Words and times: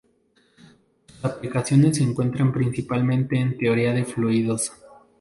Sus 1.05 1.23
aplicaciones 1.25 1.97
se 1.97 2.03
encuentran 2.03 2.51
principalmente 2.51 3.37
en 3.37 3.55
teoría 3.55 3.93
de 3.93 4.03
fluidos. 4.03 4.71